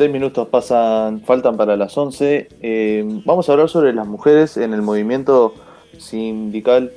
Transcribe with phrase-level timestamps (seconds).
[0.00, 2.48] Seis minutos pasan, faltan para las 11.
[2.62, 5.52] Eh, vamos a hablar sobre las mujeres en el movimiento
[5.98, 6.90] sindical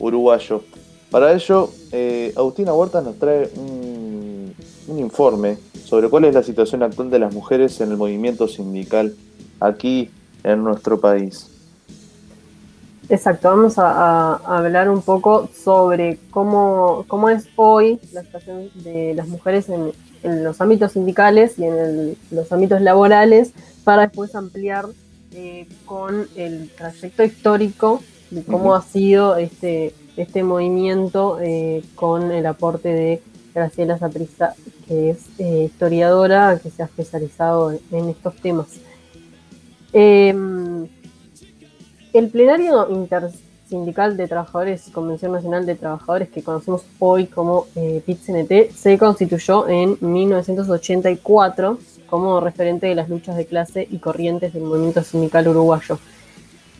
[0.00, 0.64] uruguayo.
[1.12, 4.52] Para ello, eh, Agustina Huerta nos trae un,
[4.98, 9.14] informe sobre cuál es la situación actual de las mujeres en el movimiento sindical
[9.60, 10.10] aquí
[10.42, 11.46] en nuestro país.
[13.08, 19.28] Exacto, vamos a, hablar un poco sobre cómo, cómo, es hoy la situación de las
[19.28, 23.52] mujeres en, los ámbitos sindicales y en los ámbitos laborales
[23.84, 24.86] para después ampliar
[25.32, 32.46] eh, con el trayecto histórico de cómo ha sido este, este movimiento eh, con el
[32.46, 33.22] aporte de
[33.54, 34.54] Graciela Saprissa,
[34.86, 38.68] que es eh, historiadora, que se ha especializado en, estos temas.
[39.92, 40.86] Em,
[42.12, 42.88] el plenario
[43.70, 49.68] intersindical de trabajadores, Convención Nacional de Trabajadores, que conocemos hoy como eh, PIT-CNT, se constituyó
[49.68, 55.98] en 1984 como referente de las luchas de clase y corrientes del movimiento sindical uruguayo.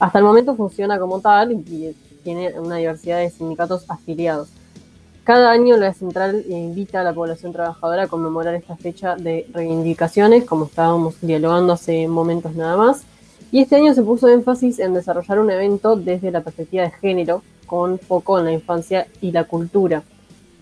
[0.01, 4.49] Hasta el momento funciona como tal y tiene una diversidad de sindicatos afiliados.
[5.23, 10.45] Cada año la central invita a la población trabajadora a conmemorar esta fecha de reivindicaciones,
[10.45, 13.05] como estábamos dialogando hace momentos nada más.
[13.53, 17.43] Y este año se puso énfasis en desarrollar un evento desde la perspectiva de género,
[17.67, 20.03] con foco en la infancia y la cultura.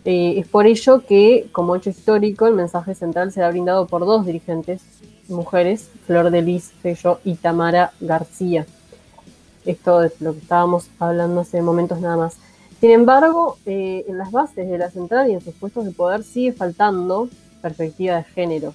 [0.04, 4.24] Eh, es por ello que, como hecho histórico, el mensaje central será brindado por dos
[4.24, 4.80] dirigentes
[5.28, 8.66] mujeres, Flor de Lis Fello y Tamara García.
[9.66, 12.38] Esto es lo que estábamos hablando hace momentos nada más.
[12.80, 16.22] Sin embargo, eh, en las bases de la central y en sus puestos de poder
[16.22, 17.28] sigue faltando
[17.60, 18.72] perspectiva de género.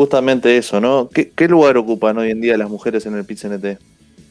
[0.00, 1.10] Justamente eso, ¿no?
[1.10, 3.78] ¿Qué, lugar ocupan hoy en día las mujeres en el PIT-CNT?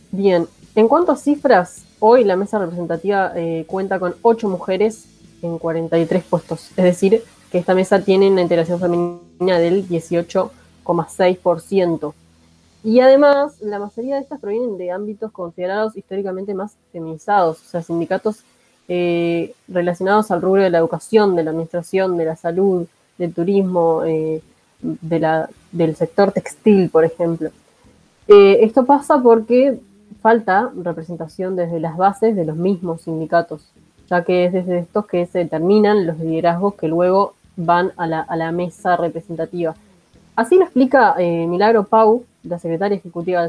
[0.09, 5.05] Bien, en cuanto a cifras, hoy la mesa representativa eh, cuenta con 8 mujeres
[5.43, 6.71] en 43 puestos.
[6.75, 12.13] Es decir, que esta mesa tiene una integración femenina del 18,6%.
[12.83, 17.83] Y además, la mayoría de estas provienen de ámbitos considerados históricamente más feminizados, o sea,
[17.83, 18.37] sindicatos
[18.87, 22.87] eh, relacionados al rubro de la educación, de la administración, de la salud,
[23.19, 24.41] del turismo, eh,
[24.81, 27.49] de la, del sector textil, por ejemplo.
[28.27, 29.79] Eh, esto pasa porque
[30.21, 33.71] falta representación desde las bases de los mismos sindicatos,
[34.09, 38.51] ya que es desde estos que se determinan los liderazgos que luego van a la,
[38.51, 39.75] mesa representativa.
[40.35, 43.47] Así lo explica Milagro Pau, la secretaria ejecutiva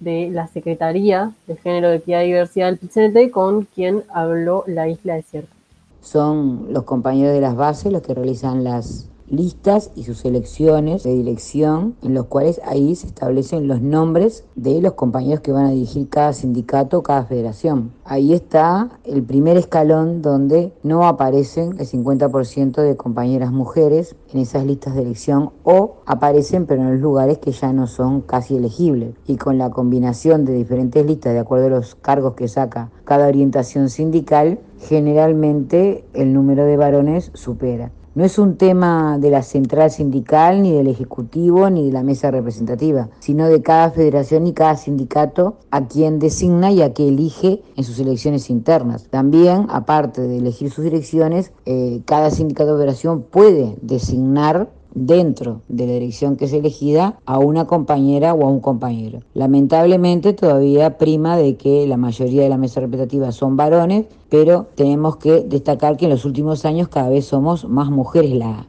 [0.00, 5.14] de, la Secretaría de Género, Equidad y Diversidad del PCNT, con quien habló la Isla
[5.14, 5.52] Desierta.
[6.00, 11.14] Son los compañeros de las bases los que realizan las listas y sus elecciones de
[11.14, 15.70] dirección, en los cuales ahí se establecen los nombres de los compañeros que van a
[15.70, 17.92] dirigir cada sindicato, cada federación.
[18.04, 24.64] Ahí está el primer escalón donde no aparecen el 50% de compañeras mujeres en esas
[24.64, 29.14] listas de elección o aparecen pero en los lugares que ya no son casi elegibles.
[29.26, 33.28] Y con la combinación de diferentes listas de acuerdo a los cargos que saca cada
[33.28, 37.90] orientación sindical, generalmente el número de varones supera.
[38.18, 42.32] No es un tema de la central sindical, ni del Ejecutivo, ni de la mesa
[42.32, 47.62] representativa, sino de cada federación y cada sindicato a quien designa y a quien elige
[47.76, 49.06] en sus elecciones internas.
[49.08, 55.86] También, aparte de elegir sus direcciones, eh, cada sindicato de federación puede designar dentro de
[55.86, 59.20] la dirección que es elegida a una compañera o a un compañero.
[59.34, 65.16] Lamentablemente todavía prima de que la mayoría de la mesa representativa son varones, pero tenemos
[65.16, 68.28] que destacar que en los últimos años cada vez somos más mujeres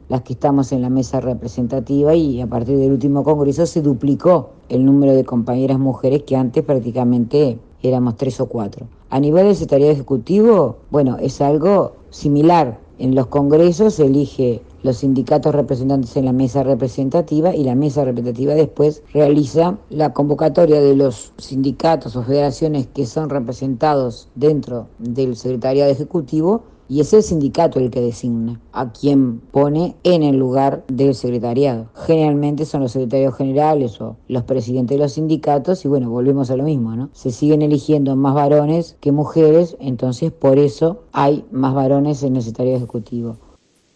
[0.10, 4.52] las que estamos en la mesa representativa y a partir del último congreso se duplicó
[4.70, 8.88] el número de compañeras mujeres que antes prácticamente éramos tres o cuatro.
[9.10, 12.80] A nivel del secretario ejecutivo, bueno, es algo similar.
[13.00, 18.06] En los congresos se elige los sindicatos representantes en la mesa representativa y la mesa
[18.06, 25.36] representativa después realiza la convocatoria de los sindicatos o federaciones que son representados dentro del
[25.36, 30.84] secretariado ejecutivo y es el sindicato el que designa a quien pone en el lugar
[30.88, 31.90] del secretariado.
[31.94, 36.58] Generalmente son los secretarios generales o los presidentes de los sindicatos y bueno, volvemos a
[36.58, 37.10] lo mismo, ¿no?
[37.14, 42.42] Se siguen eligiendo más varones que mujeres, entonces por eso hay más varones en el
[42.42, 43.38] secretariado ejecutivo.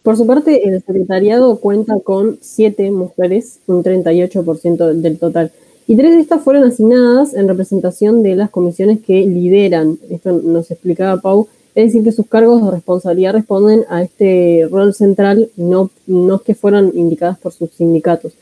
[0.03, 5.51] Por su parte, el secretariado cuenta con siete mujeres, un 38% del total,
[5.87, 9.97] y tres de estas fueron asignadas en representación de las comisiones que lideran.
[10.09, 14.93] Esto nos explicaba Pau, es decir, que sus cargos de responsabilidad responden a este rol
[14.93, 18.33] central, no, no que fueron indicadas por sus sindicatos.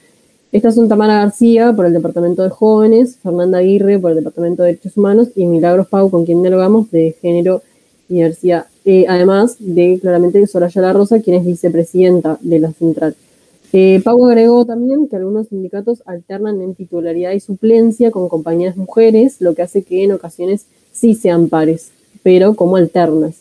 [0.51, 4.69] Estas son Tamara García por el Departamento de Jóvenes, Fernanda Aguirre por el Departamento de
[4.69, 7.61] Derechos Humanos y Milagros Pau, con quien dialogamos, de Género
[8.09, 8.65] y Diversidad.
[8.83, 13.15] Eh, además de claramente Soraya La Rosa, quien es vicepresidenta de la central.
[13.73, 19.37] Eh, Pau agregó también que algunos sindicatos alternan en titularidad y suplencia con compañeras mujeres,
[19.39, 21.91] lo que hace que en ocasiones sí sean pares,
[22.23, 23.35] pero como alternas.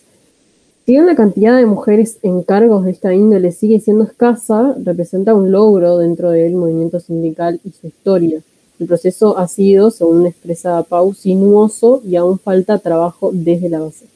[0.87, 5.34] Si bien la cantidad de mujeres en cargos de esta índole sigue siendo escasa, representa
[5.34, 8.40] un logro dentro del movimiento sindical y su historia.
[8.78, 14.06] El proceso ha sido, según expresa Pau, sinuoso y aún falta trabajo desde la base.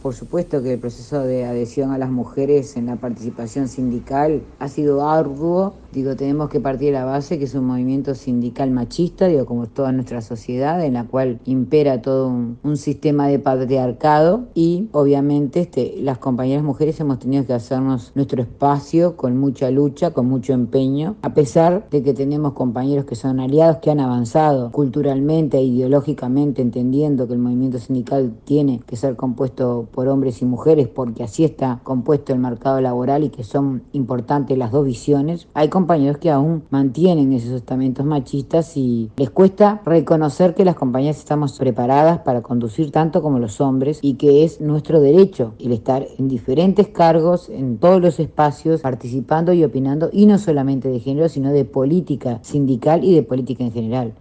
[0.00, 4.68] Por supuesto que el proceso de adhesión a las mujeres en la participación sindical ha
[4.68, 5.74] sido arduo.
[5.92, 9.66] Digo, tenemos que partir de la base que es un movimiento sindical machista, digo, como
[9.66, 15.96] toda nuestra sociedad, en la cual impera todo un, sistema de patriarcado y obviamente este,
[16.00, 21.16] las compañeras mujeres hemos tenido que hacernos nuestro espacio con mucha lucha, con mucho empeño,
[21.22, 26.62] a pesar de que tenemos compañeros que son aliados, que han avanzado culturalmente e ideológicamente,
[26.62, 31.44] entendiendo que el movimiento sindical tiene que ser compuesto por hombres y mujeres, porque así
[31.44, 36.28] está compuesto el mercado laboral y que son importantes las dos visiones, hay compañeros que
[36.28, 42.42] aún mantienen esos estamentos machistas y les cuesta reconocer que las compañías estamos preparadas para
[42.42, 47.48] conducir tanto como los hombres y que es nuestro derecho el estar en diferentes cargos,
[47.48, 52.40] en todos los espacios, participando y opinando, y no solamente de género, sino de política
[52.42, 54.12] sindical y de política en general.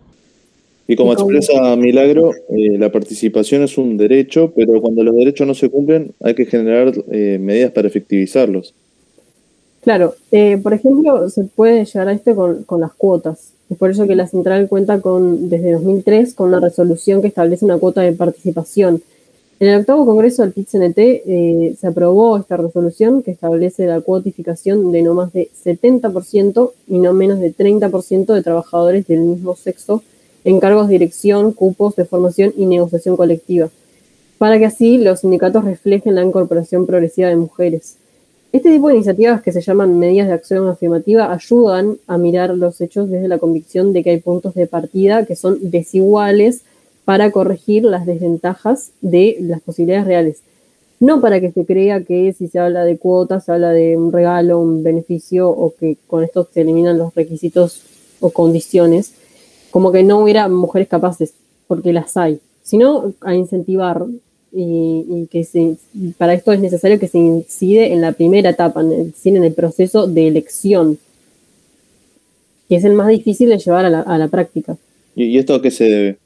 [0.88, 5.54] Y como expresa Milagro, eh, la participación es un derecho, pero cuando los derechos no
[5.54, 8.74] se cumplen hay que generar eh, medidas para efectivizarlos.
[9.82, 13.54] Claro, eh, por ejemplo, se puede llegar a este con, las cuotas.
[13.70, 17.66] Es por eso que la central cuenta con, desde 2003 con una resolución que establece
[17.66, 19.02] una cuota de participación.
[19.60, 25.02] En el octavo congreso del PIT-CNT se aprobó esta resolución que establece la cuotificación de
[25.02, 30.02] no más de 70% y no menos de 30% de trabajadores del mismo sexo
[30.46, 33.70] en cargos de dirección, cupos de formación y negociación colectiva,
[34.38, 37.98] para que así los sindicatos reflejen la incorporación progresiva de mujeres.
[38.52, 42.82] Este tipo de iniciativas que se llaman medidas de acción afirmativa ayudan a mirar los
[42.82, 46.64] hechos desde la convicción de que hay puntos de partida que son desiguales
[47.06, 50.42] para corregir las desventajas de las posibilidades reales.
[51.00, 54.12] No para que se crea que si se habla de cuotas, se habla de un
[54.12, 57.84] regalo, un beneficio o que con esto se eliminan los requisitos
[58.20, 59.14] o condiciones,
[59.70, 61.36] como que no hubiera mujeres capaces,
[61.68, 64.08] porque las hay, sino a incentivar
[64.52, 65.76] y, que se,
[66.18, 69.54] para esto es necesario que se incide en la primera etapa, en el, en el
[69.54, 70.98] proceso de elección,
[72.68, 74.78] que es el más difícil de llevar a la, práctica.
[75.16, 76.18] ¿Y esto a qué se debe?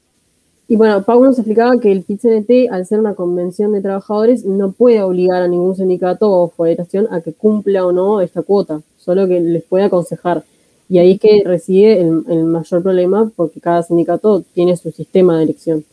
[0.66, 4.72] Y bueno, Pau nos explicaba que el PIT-CNT, al ser una convención de trabajadores, no
[4.72, 9.28] puede obligar a ningún sindicato o federación a que cumpla o no esta cuota, solo
[9.28, 10.44] que les puede aconsejar.
[10.88, 15.44] Y ahí es que reside el, mayor problema porque cada sindicato tiene su sistema de
[15.44, 15.84] elección.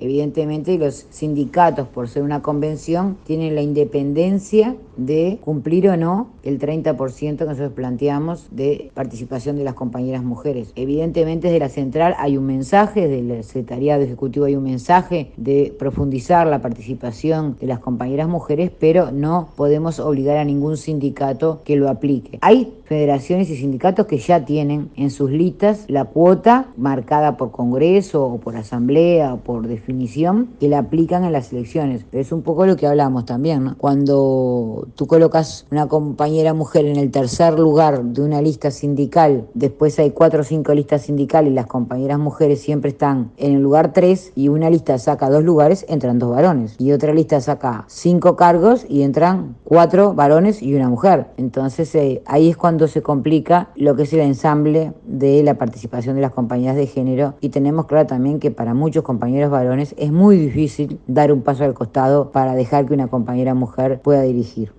[0.00, 6.58] Evidentemente los sindicatos, por ser una convención, tienen la independencia de cumplir o no el
[6.58, 10.72] 30% que nosotros planteamos de participación de las compañeras mujeres.
[10.74, 15.74] Evidentemente desde la central hay un mensaje, desde el secretariado ejecutivo hay un mensaje de
[15.78, 21.76] profundizar la participación de las compañeras mujeres, pero no podemos obligar a ningún sindicato que
[21.76, 22.38] lo aplique.
[22.40, 28.24] Hay federaciones y sindicatos que ya tienen en sus listas la cuota marcada por Congreso
[28.24, 32.06] o por Asamblea o por definición que la aplican en las elecciones.
[32.12, 33.76] Es un poco lo que hablamos también, ¿no?
[33.76, 39.98] Cuando tú colocas una compañera mujer en el tercer lugar de una lista sindical, después
[39.98, 43.92] hay cuatro o cinco listas sindicales y las compañeras mujeres siempre están en el lugar
[43.92, 46.76] tres y una lista saca dos lugares, entran dos varones.
[46.78, 51.26] Y otra lista saca cinco cargos y entran cuatro varones y una mujer.
[51.36, 56.14] Entonces eh, ahí es cuando se complica lo que es el ensamble de la participación
[56.14, 60.12] de las compañías de género y tenemos claro también que para muchos compañeros varones es
[60.12, 64.70] muy difícil dar un paso al costado para dejar que una compañera mujer pueda dirigir.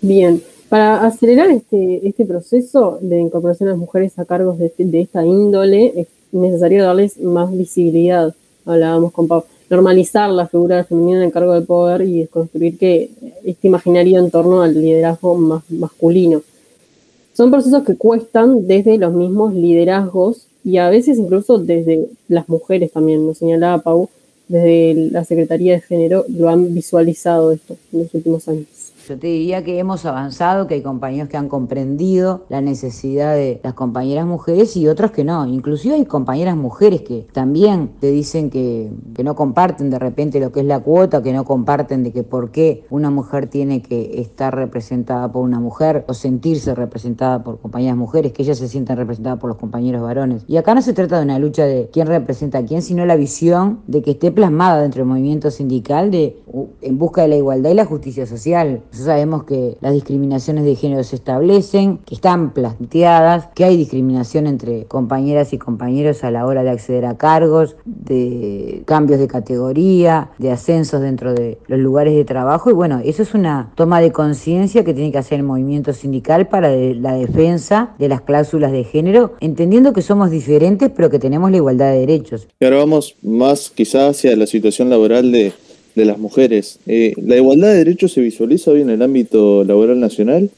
[0.00, 5.00] Bien, para acelerar este, este proceso de incorporación de las mujeres a cargos de, de
[5.00, 11.24] esta índole es necesario darles más visibilidad, hablábamos con Pau normalizar la figura femenina en
[11.24, 13.10] el cargo de poder y desconstruir que
[13.44, 16.42] este imaginario en torno al liderazgo más masculino.
[17.36, 22.92] Son procesos que cuestan desde los mismos liderazgos y a veces incluso desde las mujeres
[22.92, 24.08] también, nos señalaba Pau,
[24.48, 28.85] desde la Secretaría de Género lo han visualizado esto en los últimos años.
[29.08, 33.60] Yo te diría que hemos avanzado, que hay compañeros que han comprendido la necesidad de
[33.62, 35.46] las compañeras mujeres y otros que no.
[35.46, 40.50] Inclusive hay compañeras mujeres que también te dicen que, que no comparten de repente lo
[40.50, 44.20] que es la cuota, que no comparten de que por qué una mujer tiene que
[44.20, 48.96] estar representada por una mujer o sentirse representada por compañeras mujeres, que ellas se sientan
[48.96, 50.42] representadas por los compañeros varones.
[50.48, 53.14] Y acá no se trata de una lucha de quién representa a quién, sino la
[53.14, 56.42] visión de que esté plasmada dentro del movimiento sindical de
[56.80, 61.04] en busca de la igualdad y la justicia social sabemos que las discriminaciones de género
[61.04, 66.62] se establecen, que están planteadas, que hay discriminación entre compañeras y compañeros a la hora
[66.62, 72.24] de acceder a cargos, de cambios de categoría, de ascensos dentro de los lugares de
[72.24, 72.70] trabajo.
[72.70, 76.48] Y bueno, eso es una toma de conciencia que tiene que hacer el movimiento sindical
[76.48, 81.50] para la defensa de las cláusulas de género, entendiendo que somos diferentes pero que tenemos
[81.50, 82.48] la igualdad de derechos.
[82.60, 85.52] Y ahora vamos más quizás hacia la situación laboral de
[85.96, 86.78] de las mujeres.
[86.86, 90.50] Eh, ¿La igualdad de derechos se visualiza hoy en el ámbito laboral nacional?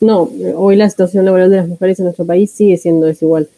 [0.00, 3.48] No, hoy la situación laboral de las mujeres en nuestro país sigue siendo desigual.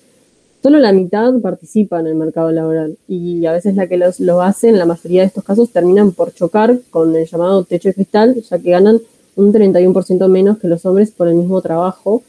[0.62, 4.42] Solo la mitad participa en el mercado laboral y a veces la que los, lo
[4.42, 7.94] hace, en la mayoría de estos casos, terminan por chocar con el llamado techo de
[7.94, 9.00] cristal, ya que ganan
[9.36, 12.22] un 31% menos que los hombres por el mismo trabajo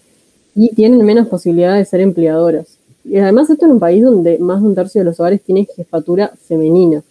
[0.55, 2.77] y tienen menos posibilidad de ser empleadoras.
[3.05, 5.67] Y además esto en un país donde más de un tercio de los hogares tiene
[5.75, 7.03] jefatura femenina.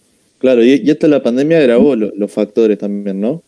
[0.43, 3.41] Claro, y, hasta la pandemia agravó los factores también, ¿no?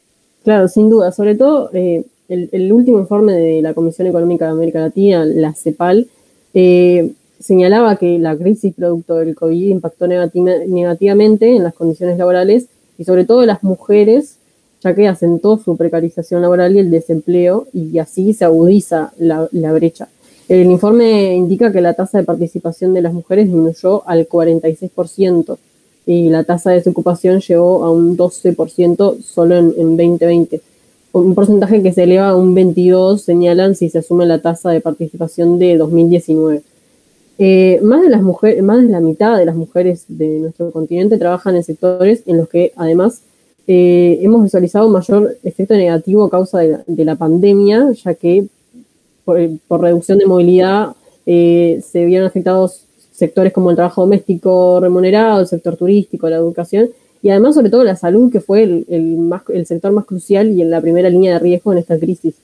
[0.46, 1.12] Claro, sin duda.
[1.12, 6.08] Sobre todo, eh, el, último informe de la Comisión Económica de América Latina, la CEPAL,
[6.54, 13.04] eh, señalaba que la crisis producto del COVID impactó negativamente en las condiciones laborales y
[13.04, 14.38] sobre todo las mujeres,
[14.82, 20.08] ya que asentó su precarización laboral y el desempleo y así se agudiza la brecha.
[20.48, 25.58] El informe indica que la tasa de participación de las mujeres disminuyó al 46%
[26.06, 30.62] y la tasa de desocupación llegó a un 12% solo en, 2020.
[31.14, 34.82] Un porcentaje que se eleva a un 22%, señalan si se asume la tasa de
[34.82, 36.62] participación de 2019.
[37.38, 41.18] Eh, más, de las mujeres, más de la mitad de las mujeres de nuestro continente
[41.18, 43.24] trabajan en sectores en los que además
[43.68, 48.48] eh, hemos visualizado mayor efecto negativo a causa de la, pandemia, ya que
[49.26, 49.38] por,
[49.82, 50.96] reducción de movilidad
[51.26, 52.85] eh, se vieron afectados
[53.16, 56.90] sectores como el trabajo doméstico remunerado, el sector turístico, la educación
[57.22, 60.62] y además sobre todo la salud, que fue el, más, el sector más crucial y
[60.62, 62.36] en la primera línea de riesgo en esta crisis.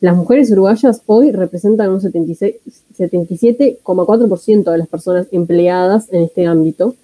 [0.00, 6.94] Las mujeres uruguayas hoy representan un 77,4% de las personas empleadas en este ámbito,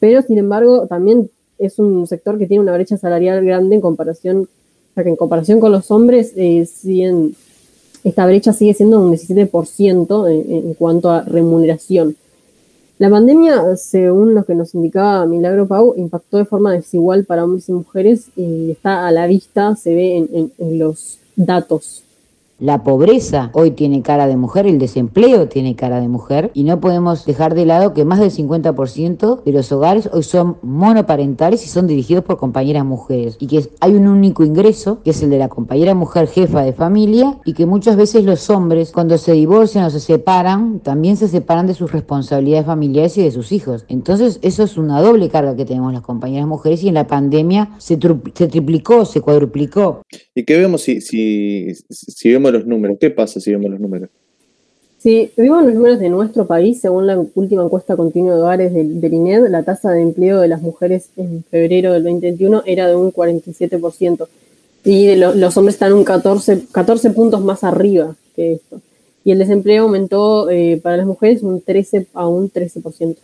[0.00, 4.48] pero sin embargo también es un sector que tiene una brecha salarial grande en comparación,
[4.96, 6.66] o que en comparación con los hombres eh,
[8.04, 12.16] esta brecha sigue siendo un 17% en cuanto a remuneración.
[12.98, 17.68] La pandemia, según lo que nos indicaba Milagro Pau, impactó de forma desigual para hombres
[17.68, 20.16] y mujeres y está a la vista, se ve
[20.58, 22.02] en, los datos
[22.58, 26.80] la pobreza hoy tiene cara de mujer, el desempleo tiene cara de mujer y no
[26.80, 31.68] podemos dejar de lado que más del 50% de los hogares hoy son monoparentales y
[31.68, 35.38] son dirigidos por compañeras mujeres y que hay un único ingreso que es el de
[35.38, 39.84] la compañera mujer jefa de familia y que muchas veces los hombres cuando se divorcian
[39.84, 43.84] o se separan también se separan de sus responsabilidades familiares y de sus hijos.
[43.88, 47.70] Entonces eso es una doble carga que tenemos las compañeras mujeres y en la pandemia
[47.78, 50.02] se, triplicó, se cuadruplicó.
[50.34, 51.74] ¿Y qué vemos si
[52.24, 52.98] vemos los números.
[53.00, 54.08] ¿Qué pasa si vemos los números?
[54.98, 59.14] Si vemos los números de nuestro país, según la última encuesta continua de hogares del,
[59.14, 63.12] INED, la tasa de empleo de las mujeres en febrero del 2021 era de un
[63.12, 64.26] 47%.
[64.84, 68.80] Y los hombres están un 14, 14 puntos más arriba que esto.
[69.24, 73.16] Y el desempleo aumentó eh, para las mujeres un 13 a un 13%.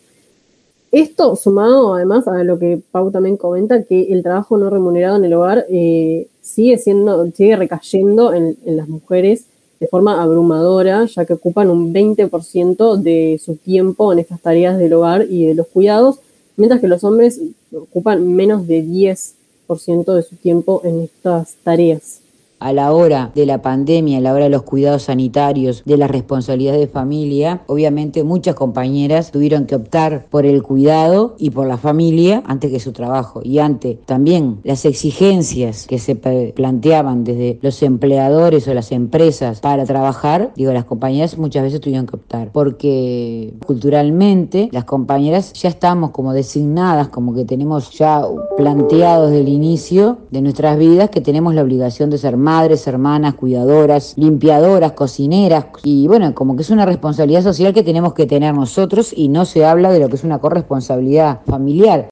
[0.94, 5.24] Esto sumado además a lo que Pau también comenta, que el trabajo no remunerado en
[5.24, 9.46] el hogar eh, sigue siendo, sigue recayendo en, las mujeres
[9.80, 14.92] de forma abrumadora, ya que ocupan un 20% de su tiempo en estas tareas del
[14.92, 16.20] hogar y de los cuidados,
[16.56, 17.40] mientras que los hombres
[17.72, 22.20] ocupan menos de 10% de su tiempo en estas tareas
[22.64, 26.10] a la hora de la pandemia, a la hora de los cuidados sanitarios, de las
[26.10, 31.76] responsabilidades de familia, obviamente muchas compañeras tuvieron que optar por el cuidado y por la
[31.76, 33.42] familia antes que su trabajo.
[33.44, 39.84] Y ante también las exigencias que se planteaban desde los empleadores o las empresas para
[39.84, 46.12] trabajar, digo, las compañeras muchas veces tuvieron que optar, porque culturalmente las compañeras ya estamos
[46.12, 48.22] como designadas, como que tenemos ya
[48.56, 52.53] planteado desde el inicio de nuestras vidas que tenemos la obligación de ser madres,
[52.86, 58.26] hermanas, cuidadoras, limpiadoras, cocineras, y bueno, como que es una responsabilidad social que tenemos que
[58.26, 62.08] tener nosotros y no se habla de lo que es una corresponsabilidad familiar.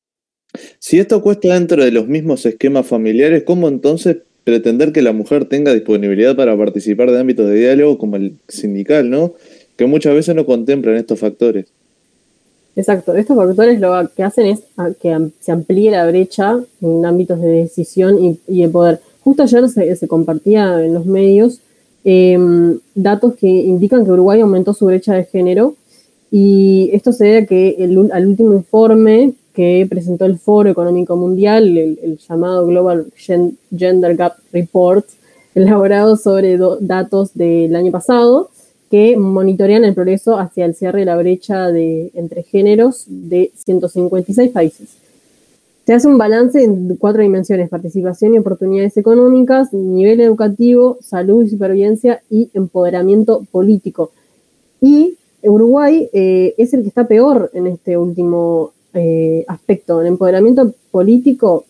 [0.79, 5.45] Si esto cuesta dentro de los mismos esquemas familiares, ¿cómo entonces pretender que la mujer
[5.45, 9.35] tenga disponibilidad para participar de ámbitos de diálogo como el sindical, ¿no?
[9.77, 11.67] Que muchas veces no contemplan estos factores.
[12.75, 14.61] Exacto, estos factores lo que hacen es
[15.01, 19.01] que se amplíe la brecha en ámbitos de decisión y, y de poder.
[19.25, 21.61] Justo ayer se, compartía en los medios
[22.05, 25.75] em, datos que indican que Uruguay aumentó su brecha de género
[26.31, 31.77] y esto se debe que el, al último informe que presentó el Foro Económico Mundial,
[31.77, 33.13] el, llamado Global
[33.77, 35.07] Gender Gap Report,
[35.55, 38.49] elaborado sobre datos del año pasado,
[38.91, 44.51] que monitorean el progreso hacia el cierre de la brecha de, entre géneros de 156
[44.51, 45.02] países.
[45.85, 51.51] Se hace un balance en cuatro dimensiones, participación y oportunidades económicas, nivel educativo, salud y
[51.51, 54.13] supervivencia y empoderamiento político.
[54.81, 60.01] Y Uruguay eh, es el que está peor en este último eh, aspecto.
[60.01, 61.65] En empoderamiento político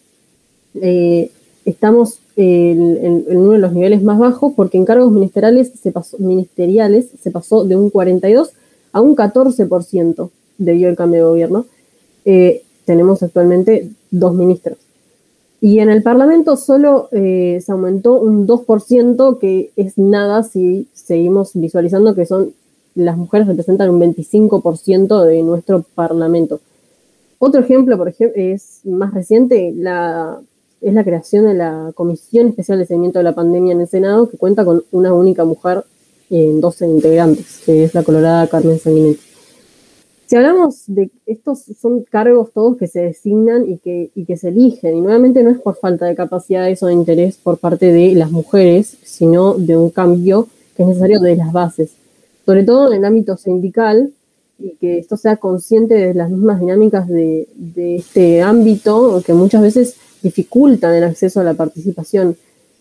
[0.74, 1.30] eh,
[1.64, 7.08] estamos en, uno de los niveles más bajos porque en cargos ministeriales se pasó, ministeriales
[7.22, 8.50] se pasó de un 42
[8.92, 11.66] a un 14% debido al cambio de gobierno.
[12.84, 14.78] tenemos actualmente dos ministros.
[15.60, 22.14] Y en el Parlamento solo se aumentó un 2%, que es nada si seguimos visualizando
[22.14, 22.52] que son
[22.94, 26.60] las mujeres representan un 25% de nuestro Parlamento.
[27.38, 30.38] Otro ejemplo, por ejemplo, es más reciente, la,
[30.80, 34.28] es la creación de la Comisión Especial de Seguimiento de la Pandemia en el Senado,
[34.28, 35.84] que cuenta con una única mujer
[36.30, 39.31] en 12 integrantes, que es la colorada Carmen Sanguinetti.
[40.32, 44.48] Si hablamos de estos son cargos todos que se designan y que, y que se
[44.48, 48.14] eligen, y nuevamente no es por falta de capacidades o de interés por parte de
[48.14, 51.90] las mujeres, sino de un cambio que es necesario de las bases
[52.46, 54.10] sobre todo en el ámbito sindical,
[54.58, 57.46] y que esto sea consciente de las mismas dinámicas de,
[57.76, 62.36] este ámbito, que muchas veces dificultan el acceso a la participación.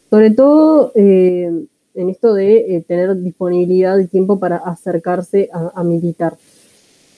[0.10, 1.52] Sobre todo eh,
[1.96, 6.38] en esto de eh, tener disponibilidad y tiempo para acercarse a, militar.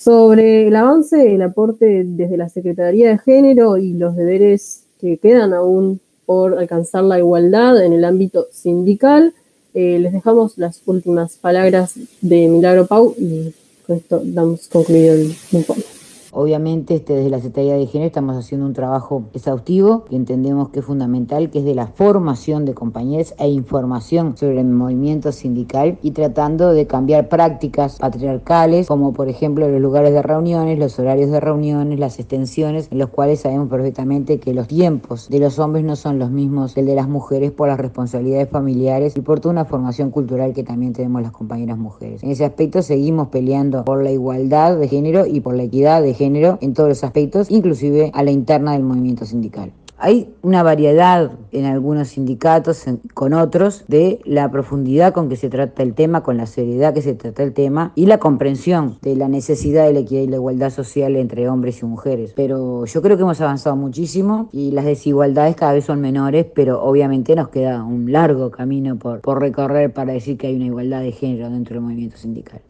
[0.03, 5.53] Sobre el avance, el aporte desde la Secretaría de Género y los deberes que quedan
[5.53, 9.33] aún por alcanzar la igualdad en el ámbito sindical,
[9.73, 13.53] eh, les dejamos las últimas palabras de Milagro Pau y
[13.87, 15.92] con esto damos concluido el informe.
[16.35, 20.79] Obviamente, este, desde la Secretaría de Género estamos haciendo un trabajo exhaustivo que entendemos que
[20.79, 25.99] es fundamental, que es de la formación de compañeros e información sobre el movimiento sindical
[26.01, 31.29] y tratando de cambiar prácticas patriarcales, como por ejemplo los lugares de reuniones, los horarios
[31.29, 35.83] de reuniones, las extensiones, en los cuales sabemos perfectamente que los tiempos de los hombres
[35.83, 39.39] no son los mismos que el de las mujeres por las responsabilidades familiares y por
[39.39, 42.23] toda una formación cultural que también tenemos las compañeras mujeres.
[42.23, 46.15] En ese aspecto seguimos peleando por la igualdad de género y por la equidad de
[46.15, 49.71] género en todos los aspectos, inclusive a la interna del movimiento sindical.
[49.97, 52.83] Hay una variedad en algunos sindicatos
[53.13, 57.01] con otros de la profundidad con que se trata el tema, con la seriedad que
[57.01, 60.35] se trata el tema y la comprensión de la necesidad de la equidad y la
[60.35, 62.33] igualdad social entre hombres y mujeres.
[62.35, 66.83] Pero yo creo que hemos avanzado muchísimo y las desigualdades cada vez son menores, pero
[66.83, 71.01] obviamente nos queda un largo camino por, por recorrer para decir que hay una igualdad
[71.01, 72.61] de género dentro del movimiento sindical.